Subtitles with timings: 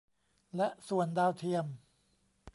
[0.57, 1.65] และส่วนดาวเทียม